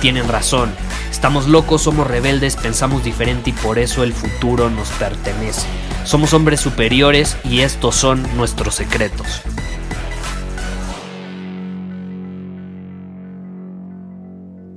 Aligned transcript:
tienen 0.00 0.28
razón. 0.28 0.70
Estamos 1.10 1.48
locos, 1.48 1.82
somos 1.82 2.06
rebeldes, 2.06 2.56
pensamos 2.56 3.04
diferente 3.04 3.50
y 3.50 3.52
por 3.52 3.78
eso 3.78 4.04
el 4.04 4.12
futuro 4.12 4.70
nos 4.70 4.88
pertenece. 4.90 5.66
Somos 6.04 6.32
hombres 6.32 6.60
superiores 6.60 7.36
y 7.44 7.60
estos 7.60 7.94
son 7.94 8.22
nuestros 8.36 8.74
secretos. 8.74 9.42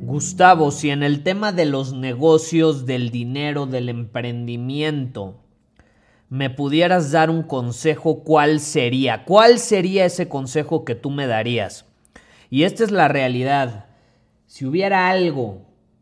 Gustavo, 0.02 0.72
si 0.72 0.90
en 0.90 1.04
el 1.04 1.24
tema 1.24 1.52
de 1.52 1.66
los 1.66 1.94
negocios, 1.94 2.86
del 2.86 3.12
dinero, 3.12 3.66
del 3.66 3.88
emprendimiento, 3.88 5.42
me 6.28 6.50
pudieras 6.50 7.12
dar 7.12 7.30
un 7.30 7.44
consejo, 7.44 8.24
¿cuál 8.24 8.60
sería? 8.60 9.26
¿Cuál 9.26 9.58
sería 9.58 10.06
ese 10.06 10.28
consejo 10.28 10.86
que 10.86 10.96
tú 10.96 11.12
me 11.12 11.28
darías? 11.28 11.86
Y 12.50 12.64
esta 12.64 12.84
es 12.84 12.92
la 12.92 13.08
realidad. 13.08 13.91
Si 14.52 14.66
hubiera 14.66 15.08
algo 15.08 15.62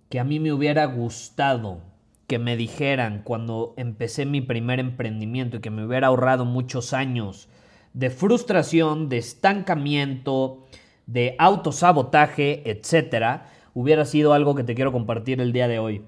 que 0.10 0.20
a 0.20 0.24
mí 0.24 0.40
me 0.40 0.52
hubiera 0.52 0.86
gustado 0.86 1.84
que 2.26 2.40
me 2.40 2.58
dijeran 2.58 3.22
cuando 3.24 3.76
empecé 3.78 4.26
mi 4.26 4.42
primer 4.42 4.80
emprendimiento 4.80 5.58
y 5.58 5.60
que 5.60 5.70
me 5.70 5.86
hubiera 5.86 6.08
ahorrado 6.08 6.46
muchos 6.46 6.94
años 6.94 7.48
de 7.94 8.10
frustración, 8.10 9.08
de 9.08 9.20
estancamiento, 9.20 10.66
de 11.06 11.36
autosabotaje, 11.38 12.68
etcétera, 12.68 13.52
hubiera 13.76 14.04
sido 14.06 14.34
algo 14.34 14.56
que 14.56 14.64
te 14.64 14.74
quiero 14.74 14.92
compartir 14.92 15.42
el 15.42 15.54
día 15.54 15.68
de 15.68 15.78
hoy. 15.78 16.02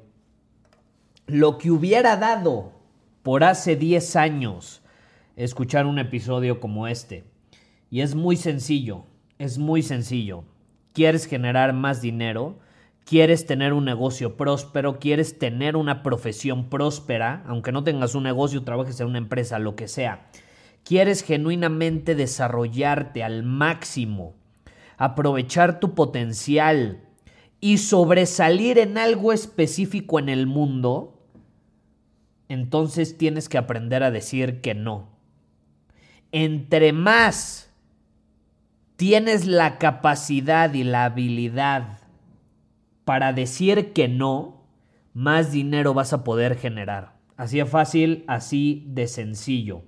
Lo 1.28 1.60
que 1.60 1.70
hubiera 1.70 2.18
dado 2.18 2.72
por 3.22 3.44
hace 3.44 3.76
10 3.76 4.16
años 4.16 4.82
escuchar 5.36 5.86
un 5.86 6.00
episodio 6.00 6.60
como 6.60 6.88
este. 6.88 7.24
Y 7.92 8.02
es 8.02 8.16
muy 8.16 8.36
sencillo, 8.36 9.06
es 9.38 9.60
muy 9.60 9.84
sencillo. 9.84 10.46
¿Quieres 10.94 11.26
generar 11.26 11.74
más 11.74 12.02
dinero? 12.02 12.60
¿Quieres 13.06 13.46
tener 13.46 13.74
un 13.74 13.86
negocio 13.86 14.38
próspero? 14.38 15.00
¿Quieres 15.00 15.40
tener 15.40 15.76
una 15.76 16.04
profesión 16.04 16.70
próspera? 16.70 17.44
Aunque 17.48 17.72
no 17.72 17.84
tengas 17.84 18.16
un 18.16 18.24
negocio, 18.24 18.64
trabajes 18.64 19.00
en 19.00 19.08
una 19.08 19.18
empresa, 19.18 19.60
lo 19.60 19.76
que 19.76 19.88
sea. 19.88 20.30
¿Quieres 20.84 21.24
genuinamente 21.24 22.16
desarrollarte 22.16 23.24
al 23.24 23.44
máximo? 23.44 24.36
Aprovechar 24.98 25.80
tu 25.80 25.96
potencial 25.96 27.02
y 27.60 27.78
sobresalir 27.78 28.78
en 28.78 28.98
algo 28.98 29.34
específico 29.34 30.20
en 30.20 30.30
el 30.30 30.48
mundo, 30.48 31.20
entonces 32.50 33.18
tienes 33.18 33.50
que 33.50 33.58
aprender 33.58 34.04
a 34.04 34.12
decir 34.12 34.62
que 34.62 34.74
no. 34.74 35.10
Entre 36.32 36.92
más 36.94 37.71
tienes 39.02 39.48
la 39.48 39.80
capacidad 39.80 40.72
y 40.76 40.84
la 40.84 41.06
habilidad 41.06 41.98
para 43.04 43.34
decir 43.34 43.94
que 43.94 44.08
no, 44.08 44.68
más 45.16 45.52
dinero 45.52 45.96
vas 45.96 46.14
a 46.14 46.24
poder 46.24 46.56
generar. 46.56 47.14
Así 47.36 47.58
de 47.58 47.66
fácil, 47.66 48.24
así 48.28 48.86
de 48.90 49.08
sencillo. 49.08 49.82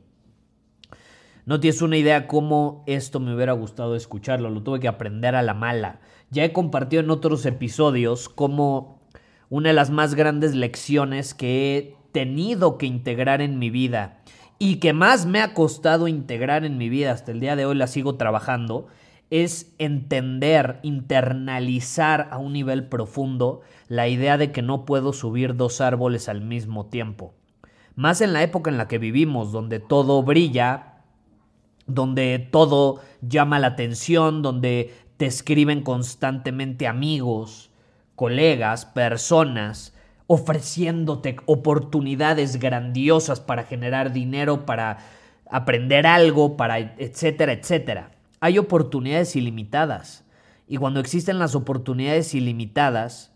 No 1.46 1.60
tienes 1.60 1.84
una 1.84 1.98
idea 1.98 2.26
cómo 2.26 2.84
esto 2.88 3.20
me 3.20 3.36
hubiera 3.36 3.54
gustado 3.54 3.96
escucharlo, 3.96 4.50
lo 4.50 4.64
tuve 4.64 4.80
que 4.80 4.88
aprender 4.88 5.36
a 5.36 5.44
la 5.44 5.54
mala. 5.54 6.00
Ya 6.32 6.44
he 6.44 6.52
compartido 6.52 7.04
en 7.04 7.12
otros 7.12 7.46
episodios 7.46 8.30
como 8.30 9.00
una 9.48 9.70
de 9.70 9.76
las 9.76 9.92
más 9.92 10.16
grandes 10.16 10.56
lecciones 10.56 11.36
que 11.36 11.78
he 11.78 11.96
tenido 12.14 12.80
que 12.80 12.88
integrar 12.88 13.44
en 13.44 13.60
mi 13.60 13.70
vida 13.70 14.24
y 14.58 14.78
que 14.78 14.94
más 14.94 15.28
me 15.28 15.40
ha 15.40 15.54
costado 15.54 16.08
integrar 16.08 16.66
en 16.66 16.80
mi 16.80 16.90
vida, 16.90 17.12
hasta 17.12 17.32
el 17.32 17.40
día 17.40 17.56
de 17.56 17.68
hoy 17.68 17.76
la 17.76 17.86
sigo 17.86 18.16
trabajando, 18.16 18.88
es 19.30 19.74
entender, 19.80 20.80
internalizar 20.84 22.30
a 22.32 22.38
un 22.38 22.54
nivel 22.54 22.88
profundo 22.88 23.62
la 23.88 24.08
idea 24.08 24.38
de 24.38 24.52
que 24.52 24.62
no 24.62 24.86
puedo 24.86 25.14
subir 25.14 25.56
dos 25.56 25.82
árboles 25.82 26.30
al 26.30 26.42
mismo 26.42 26.86
tiempo. 26.86 27.34
Más 27.96 28.22
en 28.22 28.34
la 28.34 28.44
época 28.44 28.70
en 28.72 28.78
la 28.78 28.88
que 28.88 28.98
vivimos, 28.98 29.52
donde 29.52 29.80
todo 29.80 30.24
brilla, 30.24 31.02
donde 31.86 32.40
todo 32.40 33.02
llama 33.22 33.60
la 33.60 33.68
atención, 33.68 34.42
donde 34.42 34.94
te 35.18 35.26
escriben 35.26 35.82
constantemente 35.82 36.88
amigos, 36.88 37.72
colegas, 38.16 38.86
personas, 38.86 39.94
ofreciéndote 40.28 41.36
oportunidades 41.46 42.58
grandiosas 42.58 43.40
para 43.40 43.64
generar 43.64 44.14
dinero, 44.14 44.66
para 44.66 44.98
aprender 45.50 46.08
algo, 46.08 46.58
para 46.58 46.80
etcétera, 46.80 47.54
etcétera. 47.54 48.13
Hay 48.44 48.58
oportunidades 48.58 49.38
ilimitadas. 49.38 50.26
Y 50.68 50.76
cuando 50.76 51.00
existen 51.00 51.40
las 51.40 51.56
oportunidades 51.56 52.34
ilimitadas, 52.34 53.32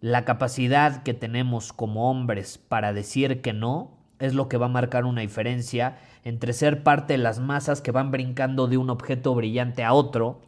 la 0.00 0.24
capacidad 0.24 1.02
que 1.02 1.12
tenemos 1.12 1.74
como 1.74 2.08
hombres 2.10 2.56
para 2.56 2.94
decir 2.94 3.42
que 3.42 3.52
no 3.52 3.98
es 4.20 4.32
lo 4.32 4.48
que 4.48 4.56
va 4.56 4.66
a 4.66 4.70
marcar 4.70 5.04
una 5.04 5.20
diferencia 5.20 5.98
entre 6.24 6.54
ser 6.54 6.82
parte 6.82 7.12
de 7.12 7.18
las 7.18 7.40
masas 7.40 7.82
que 7.82 7.90
van 7.90 8.10
brincando 8.10 8.68
de 8.68 8.78
un 8.78 8.88
objeto 8.88 9.34
brillante 9.34 9.84
a 9.84 9.92
otro, 9.92 10.40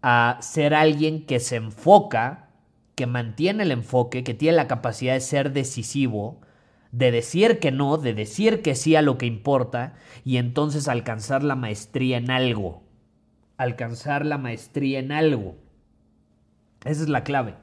a 0.00 0.38
ser 0.40 0.72
alguien 0.72 1.26
que 1.26 1.38
se 1.38 1.56
enfoca, 1.56 2.48
que 2.94 3.04
mantiene 3.04 3.64
el 3.64 3.72
enfoque, 3.72 4.24
que 4.24 4.32
tiene 4.32 4.56
la 4.56 4.68
capacidad 4.68 5.12
de 5.12 5.20
ser 5.20 5.52
decisivo, 5.52 6.40
de 6.92 7.10
decir 7.10 7.58
que 7.58 7.70
no, 7.70 7.96
de 7.98 8.14
decir 8.14 8.62
que 8.62 8.74
sí 8.74 8.96
a 8.96 9.02
lo 9.02 9.18
que 9.18 9.26
importa 9.26 9.94
y 10.24 10.38
entonces 10.38 10.88
alcanzar 10.88 11.42
la 11.44 11.54
maestría 11.54 12.16
en 12.16 12.30
algo. 12.30 12.82
Alcanzar 13.56 14.26
la 14.26 14.38
maestría 14.38 14.98
en 14.98 15.12
algo. 15.12 15.56
Esa 16.84 17.02
es 17.02 17.08
la 17.08 17.24
clave. 17.24 17.54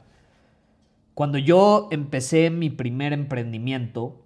Cuando 1.13 1.39
yo 1.39 1.87
empecé 1.91 2.49
mi 2.51 2.69
primer 2.69 3.11
emprendimiento, 3.11 4.23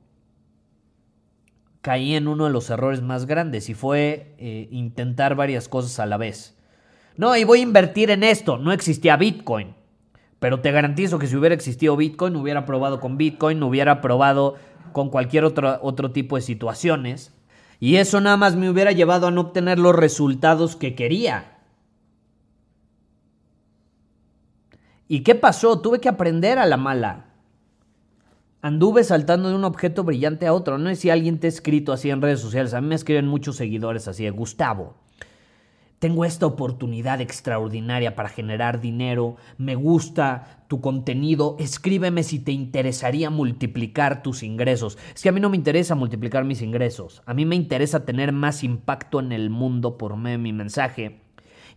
caí 1.82 2.16
en 2.16 2.28
uno 2.28 2.46
de 2.46 2.52
los 2.52 2.70
errores 2.70 3.02
más 3.02 3.26
grandes 3.26 3.70
y 3.70 3.74
fue 3.74 4.36
eh, 4.38 4.68
intentar 4.72 5.36
varias 5.36 5.68
cosas 5.68 6.00
a 6.00 6.06
la 6.06 6.18
vez. 6.18 6.58
No, 7.18 7.36
y 7.36 7.44
voy 7.44 7.60
a 7.60 7.64
invertir 7.64 8.12
en 8.12 8.24
esto. 8.24 8.58
No 8.58 8.72
existía 8.72 9.18
Bitcoin. 9.18 9.74
Pero 10.40 10.60
te 10.60 10.72
garantizo 10.72 11.20
que 11.20 11.28
si 11.28 11.36
hubiera 11.36 11.54
existido 11.54 11.96
Bitcoin, 11.96 12.36
hubiera 12.36 12.66
probado 12.66 13.00
con 13.00 13.18
Bitcoin, 13.18 13.62
hubiera 13.62 14.02
probado 14.02 14.56
con 14.94 15.10
cualquier 15.10 15.46
otro, 15.46 15.80
otro 15.82 16.12
tipo 16.12 16.36
de 16.36 16.42
situaciones. 16.42 17.34
Y 17.80 17.96
eso 17.96 18.22
nada 18.22 18.38
más 18.38 18.56
me 18.56 18.70
hubiera 18.70 18.92
llevado 18.92 19.28
a 19.28 19.32
no 19.32 19.42
obtener 19.42 19.80
los 19.80 19.96
resultados 19.96 20.76
que 20.76 20.96
quería. 20.96 21.58
¿Y 25.08 25.24
qué 25.24 25.36
pasó? 25.36 25.82
Tuve 25.82 26.00
que 26.00 26.08
aprender 26.08 26.58
a 26.58 26.66
la 26.66 26.78
mala. 26.78 27.26
Anduve 28.62 29.04
saltando 29.04 29.50
de 29.50 29.56
un 29.56 29.66
objeto 29.66 30.04
brillante 30.04 30.46
a 30.46 30.54
otro. 30.54 30.78
No 30.78 30.90
sé 30.90 30.96
si 30.96 31.10
alguien 31.10 31.40
te 31.40 31.48
ha 31.48 31.50
escrito 31.50 31.92
así 31.92 32.10
en 32.10 32.22
redes 32.22 32.40
sociales. 32.40 32.74
A 32.74 32.82
mí 32.82 32.88
me 32.88 32.96
escriben 32.96 33.28
muchos 33.28 33.56
seguidores 33.56 34.08
así 34.08 34.24
de 34.24 34.30
Gustavo. 34.30 34.96
Tengo 36.02 36.26
esta 36.26 36.48
oportunidad 36.48 37.22
extraordinaria 37.22 38.16
para 38.16 38.28
generar 38.28 38.82
dinero, 38.82 39.36
me 39.60 39.76
gusta 39.76 40.66
tu 40.68 40.82
contenido, 40.82 41.56
escríbeme 41.60 42.24
si 42.24 42.40
te 42.40 42.52
interesaría 42.52 43.30
multiplicar 43.30 44.24
tus 44.24 44.42
ingresos. 44.42 44.98
Es 45.14 45.22
que 45.22 45.30
a 45.30 45.32
mí 45.32 45.40
no 45.40 45.52
me 45.52 45.58
interesa 45.58 45.94
multiplicar 45.94 46.44
mis 46.44 46.64
ingresos, 46.64 47.22
a 47.28 47.36
mí 47.36 47.46
me 47.46 47.56
interesa 47.56 48.04
tener 48.04 48.32
más 48.32 48.64
impacto 48.64 49.20
en 49.20 49.32
el 49.32 49.52
mundo 49.52 50.00
por 50.00 50.18
medio 50.18 50.40
de 50.40 50.44
mi 50.44 50.54
mensaje. 50.54 51.22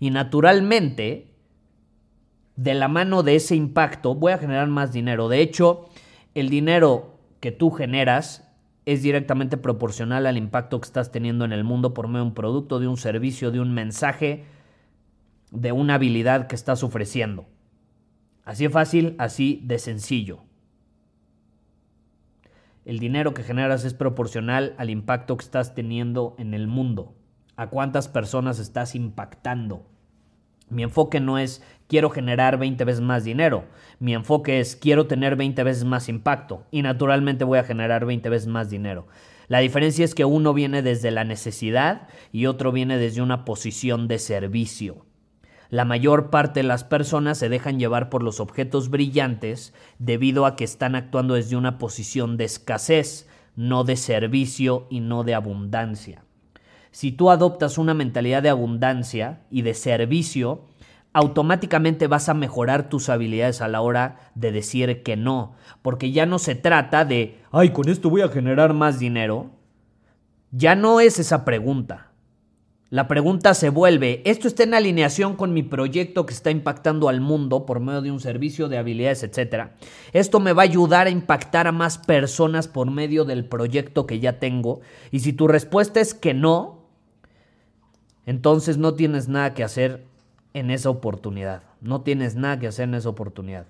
Y 0.00 0.08
naturalmente, 0.08 1.34
de 2.56 2.72
la 2.72 2.88
mano 2.88 3.24
de 3.24 3.36
ese 3.36 3.56
impacto, 3.56 4.14
voy 4.14 4.32
a 4.32 4.38
generar 4.38 4.68
más 4.68 4.90
dinero. 4.90 5.28
De 5.28 5.42
hecho, 5.42 5.90
el 6.34 6.48
dinero 6.48 7.18
que 7.40 7.52
tú 7.52 7.70
generas 7.70 8.43
es 8.86 9.02
directamente 9.02 9.56
proporcional 9.56 10.26
al 10.26 10.36
impacto 10.36 10.80
que 10.80 10.86
estás 10.86 11.10
teniendo 11.10 11.44
en 11.44 11.52
el 11.52 11.64
mundo 11.64 11.94
por 11.94 12.06
medio 12.06 12.20
de 12.20 12.28
un 12.28 12.34
producto, 12.34 12.80
de 12.80 12.88
un 12.88 12.96
servicio, 12.96 13.50
de 13.50 13.60
un 13.60 13.72
mensaje, 13.72 14.44
de 15.50 15.72
una 15.72 15.94
habilidad 15.94 16.46
que 16.46 16.54
estás 16.54 16.82
ofreciendo. 16.82 17.46
Así 18.44 18.64
de 18.64 18.70
fácil, 18.70 19.14
así 19.18 19.62
de 19.64 19.78
sencillo. 19.78 20.40
El 22.84 22.98
dinero 22.98 23.32
que 23.32 23.42
generas 23.42 23.84
es 23.84 23.94
proporcional 23.94 24.74
al 24.76 24.90
impacto 24.90 25.38
que 25.38 25.44
estás 25.44 25.74
teniendo 25.74 26.34
en 26.38 26.52
el 26.52 26.66
mundo, 26.66 27.14
a 27.56 27.68
cuántas 27.68 28.08
personas 28.08 28.58
estás 28.58 28.94
impactando. 28.94 29.86
Mi 30.68 30.82
enfoque 30.82 31.20
no 31.20 31.38
es 31.38 31.62
quiero 31.88 32.10
generar 32.10 32.58
20 32.58 32.84
veces 32.84 33.00
más 33.00 33.24
dinero, 33.24 33.64
mi 34.00 34.14
enfoque 34.14 34.60
es 34.60 34.76
quiero 34.76 35.06
tener 35.06 35.36
20 35.36 35.62
veces 35.62 35.84
más 35.84 36.08
impacto 36.08 36.64
y 36.70 36.82
naturalmente 36.82 37.44
voy 37.44 37.58
a 37.58 37.64
generar 37.64 38.06
20 38.06 38.28
veces 38.28 38.48
más 38.48 38.70
dinero. 38.70 39.06
La 39.48 39.58
diferencia 39.58 40.04
es 40.04 40.14
que 40.14 40.24
uno 40.24 40.54
viene 40.54 40.82
desde 40.82 41.10
la 41.10 41.24
necesidad 41.24 42.08
y 42.32 42.46
otro 42.46 42.72
viene 42.72 42.98
desde 42.98 43.22
una 43.22 43.44
posición 43.44 44.08
de 44.08 44.18
servicio. 44.18 45.04
La 45.70 45.84
mayor 45.84 46.30
parte 46.30 46.60
de 46.60 46.68
las 46.68 46.84
personas 46.84 47.38
se 47.38 47.48
dejan 47.48 47.78
llevar 47.78 48.08
por 48.08 48.22
los 48.22 48.40
objetos 48.40 48.90
brillantes 48.90 49.74
debido 49.98 50.46
a 50.46 50.56
que 50.56 50.64
están 50.64 50.94
actuando 50.94 51.34
desde 51.34 51.56
una 51.56 51.78
posición 51.78 52.36
de 52.36 52.44
escasez, 52.44 53.28
no 53.56 53.84
de 53.84 53.96
servicio 53.96 54.86
y 54.90 55.00
no 55.00 55.24
de 55.24 55.34
abundancia. 55.34 56.24
Si 56.94 57.10
tú 57.10 57.30
adoptas 57.30 57.76
una 57.76 57.92
mentalidad 57.92 58.40
de 58.40 58.50
abundancia 58.50 59.40
y 59.50 59.62
de 59.62 59.74
servicio, 59.74 60.60
automáticamente 61.12 62.06
vas 62.06 62.28
a 62.28 62.34
mejorar 62.34 62.88
tus 62.88 63.08
habilidades 63.08 63.62
a 63.62 63.66
la 63.66 63.80
hora 63.80 64.30
de 64.36 64.52
decir 64.52 65.02
que 65.02 65.16
no, 65.16 65.56
porque 65.82 66.12
ya 66.12 66.24
no 66.24 66.38
se 66.38 66.54
trata 66.54 67.04
de, 67.04 67.40
ay, 67.50 67.70
con 67.70 67.88
esto 67.88 68.10
voy 68.10 68.22
a 68.22 68.28
generar 68.28 68.74
más 68.74 69.00
dinero. 69.00 69.50
Ya 70.52 70.76
no 70.76 71.00
es 71.00 71.18
esa 71.18 71.44
pregunta. 71.44 72.12
La 72.90 73.08
pregunta 73.08 73.54
se 73.54 73.70
vuelve, 73.70 74.22
¿esto 74.24 74.46
está 74.46 74.62
en 74.62 74.74
alineación 74.74 75.34
con 75.34 75.52
mi 75.52 75.64
proyecto 75.64 76.26
que 76.26 76.32
está 76.32 76.52
impactando 76.52 77.08
al 77.08 77.20
mundo 77.20 77.66
por 77.66 77.80
medio 77.80 78.02
de 78.02 78.12
un 78.12 78.20
servicio 78.20 78.68
de 78.68 78.78
habilidades, 78.78 79.24
etcétera? 79.24 79.74
Esto 80.12 80.38
me 80.38 80.52
va 80.52 80.62
a 80.62 80.66
ayudar 80.66 81.08
a 81.08 81.10
impactar 81.10 81.66
a 81.66 81.72
más 81.72 81.98
personas 81.98 82.68
por 82.68 82.88
medio 82.88 83.24
del 83.24 83.46
proyecto 83.46 84.06
que 84.06 84.20
ya 84.20 84.38
tengo. 84.38 84.80
Y 85.10 85.20
si 85.20 85.32
tu 85.32 85.48
respuesta 85.48 86.00
es 86.00 86.14
que 86.14 86.34
no, 86.34 86.83
entonces 88.26 88.78
no 88.78 88.94
tienes 88.94 89.28
nada 89.28 89.54
que 89.54 89.64
hacer 89.64 90.04
en 90.54 90.70
esa 90.70 90.90
oportunidad. 90.90 91.62
No 91.80 92.02
tienes 92.02 92.36
nada 92.36 92.58
que 92.58 92.68
hacer 92.68 92.88
en 92.88 92.94
esa 92.94 93.08
oportunidad. 93.08 93.66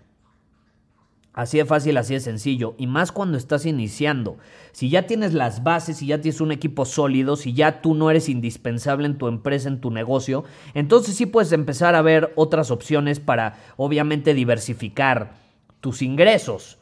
Así 1.32 1.58
de 1.58 1.64
fácil, 1.64 1.96
así 1.96 2.14
de 2.14 2.20
sencillo. 2.20 2.76
Y 2.78 2.86
más 2.86 3.10
cuando 3.10 3.36
estás 3.36 3.66
iniciando. 3.66 4.38
Si 4.70 4.88
ya 4.88 5.08
tienes 5.08 5.34
las 5.34 5.64
bases, 5.64 5.96
si 5.96 6.06
ya 6.06 6.20
tienes 6.20 6.40
un 6.40 6.52
equipo 6.52 6.84
sólido, 6.84 7.34
si 7.34 7.54
ya 7.54 7.82
tú 7.82 7.94
no 7.94 8.08
eres 8.08 8.28
indispensable 8.28 9.06
en 9.06 9.18
tu 9.18 9.26
empresa, 9.26 9.68
en 9.68 9.80
tu 9.80 9.90
negocio, 9.90 10.44
entonces 10.74 11.16
sí 11.16 11.26
puedes 11.26 11.50
empezar 11.50 11.96
a 11.96 12.02
ver 12.02 12.32
otras 12.36 12.70
opciones 12.70 13.18
para, 13.18 13.58
obviamente, 13.76 14.32
diversificar 14.32 15.32
tus 15.80 16.02
ingresos. 16.02 16.78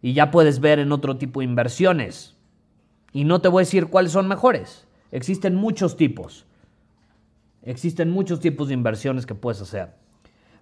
Y 0.00 0.12
ya 0.12 0.30
puedes 0.30 0.60
ver 0.60 0.78
en 0.78 0.92
otro 0.92 1.16
tipo 1.16 1.40
de 1.40 1.46
inversiones. 1.46 2.36
Y 3.12 3.24
no 3.24 3.40
te 3.40 3.48
voy 3.48 3.62
a 3.62 3.66
decir 3.66 3.88
cuáles 3.88 4.12
son 4.12 4.28
mejores. 4.28 4.86
Existen 5.10 5.56
muchos 5.56 5.96
tipos. 5.96 6.46
Existen 7.62 8.10
muchos 8.10 8.40
tipos 8.40 8.68
de 8.68 8.74
inversiones 8.74 9.26
que 9.26 9.34
puedes 9.34 9.60
hacer. 9.60 9.94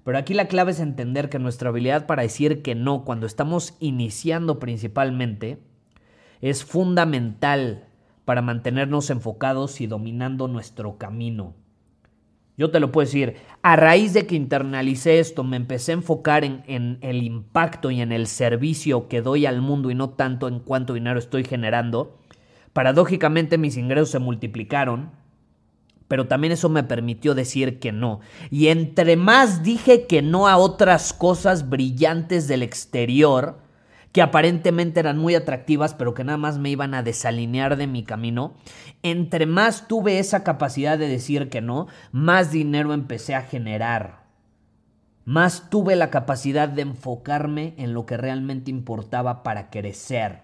Pero 0.04 0.18
aquí 0.18 0.34
la 0.34 0.48
clave 0.48 0.72
es 0.72 0.80
entender 0.80 1.28
que 1.28 1.38
nuestra 1.38 1.68
habilidad 1.68 2.06
para 2.06 2.22
decir 2.22 2.62
que 2.62 2.74
no 2.74 3.04
cuando 3.04 3.26
estamos 3.26 3.74
iniciando 3.80 4.58
principalmente 4.58 5.58
es 6.40 6.64
fundamental 6.64 7.84
para 8.24 8.42
mantenernos 8.42 9.10
enfocados 9.10 9.80
y 9.80 9.86
dominando 9.86 10.48
nuestro 10.48 10.98
camino. 10.98 11.54
Yo 12.56 12.70
te 12.70 12.80
lo 12.80 12.92
puedo 12.92 13.06
decir, 13.06 13.36
a 13.62 13.76
raíz 13.76 14.12
de 14.12 14.26
que 14.26 14.36
internalicé 14.36 15.18
esto, 15.18 15.44
me 15.44 15.56
empecé 15.56 15.92
a 15.92 15.94
enfocar 15.94 16.44
en, 16.44 16.98
el 17.00 17.22
impacto 17.22 17.90
y 17.90 18.02
en 18.02 18.12
el 18.12 18.26
servicio 18.26 19.08
que 19.08 19.22
doy 19.22 19.46
al 19.46 19.62
mundo 19.62 19.90
y 19.90 19.94
no 19.94 20.10
tanto 20.10 20.46
en 20.46 20.60
cuánto 20.60 20.92
dinero 20.92 21.18
estoy 21.18 21.44
generando. 21.44 22.18
Paradójicamente 22.74 23.56
mis 23.56 23.78
ingresos 23.78 24.10
se 24.10 24.18
multiplicaron, 24.18 25.10
pero 26.10 26.26
también 26.26 26.52
eso 26.52 26.68
me 26.68 26.82
permitió 26.82 27.36
decir 27.36 27.78
que 27.78 27.92
no. 27.92 28.18
Y 28.50 28.66
entre 28.66 29.14
más 29.14 29.62
dije 29.62 30.08
que 30.08 30.22
no 30.22 30.48
a 30.48 30.56
otras 30.56 31.12
cosas 31.12 31.68
brillantes 31.68 32.48
del 32.48 32.64
exterior, 32.64 33.58
que 34.10 34.20
aparentemente 34.20 34.98
eran 34.98 35.18
muy 35.18 35.36
atractivas, 35.36 35.94
pero 35.94 36.12
que 36.12 36.24
nada 36.24 36.36
más 36.36 36.58
me 36.58 36.68
iban 36.68 36.94
a 36.94 37.04
desalinear 37.04 37.76
de 37.76 37.86
mi 37.86 38.02
camino, 38.02 38.54
entre 39.04 39.46
más 39.46 39.86
tuve 39.86 40.18
esa 40.18 40.42
capacidad 40.42 40.98
de 40.98 41.06
decir 41.06 41.48
que 41.48 41.60
no, 41.60 41.86
más 42.10 42.50
dinero 42.50 42.92
empecé 42.92 43.36
a 43.36 43.42
generar. 43.42 44.24
Más 45.24 45.70
tuve 45.70 45.94
la 45.94 46.10
capacidad 46.10 46.68
de 46.68 46.82
enfocarme 46.82 47.74
en 47.76 47.94
lo 47.94 48.04
que 48.04 48.16
realmente 48.16 48.72
importaba 48.72 49.44
para 49.44 49.70
crecer. 49.70 50.40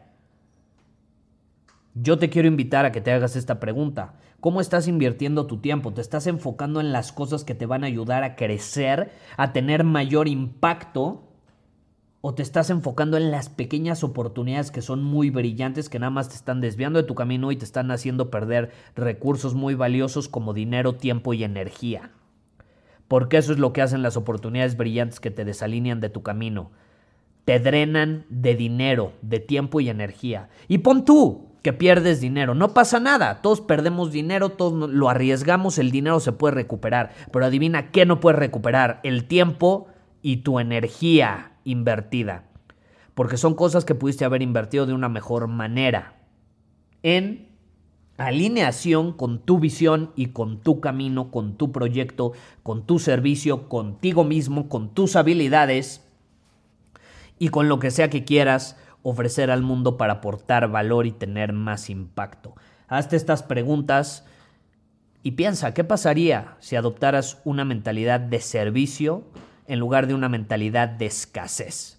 Yo 1.95 2.21
te 2.21 2.31
quiero 2.31 2.47
invitar 2.47 2.85
a 2.85 2.93
que 2.93 3.01
te 3.01 3.11
hagas 3.11 3.35
esta 3.35 3.59
pregunta. 3.59 4.15
¿Cómo 4.41 4.61
estás 4.61 4.87
invirtiendo 4.87 5.47
tu 5.47 5.59
tiempo? 5.59 5.93
¿Te 5.93 6.01
estás 6.01 6.27
enfocando 6.27 6.81
en 6.81 6.93
las 6.93 7.11
cosas 7.13 7.45
que 7.45 7.55
te 7.55 7.67
van 7.67 7.85
a 7.85 7.87
ayudar 7.87 8.23
a 8.23 8.37
crecer, 8.37 9.11
a 9.37 9.53
tener 9.53 9.83
mayor 9.83 10.29
impacto? 10.29 11.23
¿O 12.21 12.35
te 12.35 12.43
estás 12.43 12.71
enfocando 12.71 13.17
en 13.17 13.31
las 13.31 13.49
pequeñas 13.49 14.05
oportunidades 14.05 14.71
que 14.71 14.83
son 14.83 15.03
muy 15.03 15.31
brillantes, 15.31 15.89
que 15.89 15.99
nada 15.99 16.11
más 16.11 16.29
te 16.29 16.35
están 16.35 16.61
desviando 16.61 17.01
de 17.01 17.07
tu 17.07 17.15
camino 17.15 17.51
y 17.53 17.57
te 17.57 17.65
están 17.65 17.91
haciendo 17.91 18.31
perder 18.31 18.73
recursos 18.95 19.55
muy 19.55 19.75
valiosos 19.75 20.29
como 20.29 20.53
dinero, 20.53 20.97
tiempo 20.97 21.33
y 21.35 21.45
energía? 21.45 22.11
Porque 23.09 23.39
eso 23.39 23.53
es 23.53 23.59
lo 23.59 23.73
que 23.73 23.83
hacen 23.83 24.03
las 24.03 24.17
oportunidades 24.17 24.77
brillantes 24.77 25.21
que 25.21 25.31
te 25.31 25.45
desalinean 25.45 26.01
de 26.01 26.11
tu 26.11 26.23
camino. 26.23 26.73
Te 27.45 27.61
drenan 27.61 28.27
de 28.29 28.57
dinero, 28.57 29.13
de 29.23 29.39
tiempo 29.39 29.81
y 29.81 29.89
energía. 29.89 30.49
Y 30.67 30.79
pon 30.79 31.05
tú, 31.05 31.46
que 31.67 31.73
pierdes 31.73 32.21
dinero. 32.21 32.55
No 32.55 32.75
pasa 32.75 33.01
nada, 33.01 33.43
todos 33.43 33.61
perdemos 33.61 34.13
dinero, 34.13 34.51
todos 34.51 34.89
lo 34.89 35.09
arriesgamos, 35.09 35.79
el 35.79 35.91
dinero 35.91 36.21
se 36.21 36.31
puede 36.31 36.55
recuperar, 36.55 37.13
pero 37.33 37.45
adivina 37.45 37.91
qué 37.91 38.07
no 38.07 38.21
puedes 38.21 38.39
recuperar, 38.39 39.01
el 39.03 39.25
tiempo 39.25 39.89
y 40.23 40.37
tu 40.37 40.61
energía 40.61 41.55
invertida, 41.65 42.45
porque 43.17 43.37
son 43.37 43.55
cosas 43.55 43.85
que 43.85 43.97
pudiste 43.97 44.25
haber 44.25 44.43
invertido 44.43 44.87
de 44.87 44.93
una 44.93 45.09
mejor 45.09 45.49
manera, 45.49 46.15
en 47.03 47.49
alineación 48.17 49.13
con 49.13 49.41
tu 49.41 49.59
visión 49.59 50.13
y 50.15 50.27
con 50.27 50.61
tu 50.61 50.79
camino, 50.79 51.33
con 51.33 51.57
tu 51.57 51.73
proyecto, 51.73 52.31
con 52.63 52.87
tu 52.87 53.01
servicio, 53.01 53.69
contigo 53.69 54.23
mismo, 54.23 54.69
con 54.69 54.95
tus 54.95 55.17
habilidades 55.17 56.07
y 57.41 57.49
con 57.49 57.69
lo 57.69 57.81
que 57.81 57.91
sea 57.91 58.09
que 58.09 58.23
quieras 58.23 58.77
ofrecer 59.11 59.51
al 59.51 59.63
mundo 59.63 59.97
para 59.97 60.15
aportar 60.15 60.69
valor 60.69 61.07
y 61.07 61.13
tener 61.13 61.53
más 61.53 61.91
impacto? 61.91 62.55
Hazte 62.89 63.17
estas 63.17 63.43
preguntas 63.43 64.25
y 65.23 65.33
piensa, 65.33 65.75
¿qué 65.75 65.85
pasaría 65.85 66.57
si 66.61 66.77
adoptaras 66.77 67.41
una 67.45 67.65
mentalidad 67.65 68.21
de 68.21 68.41
servicio 68.41 69.25
en 69.67 69.79
lugar 69.79 70.07
de 70.07 70.15
una 70.15 70.29
mentalidad 70.29 70.89
de 70.89 71.07
escasez? 71.07 71.99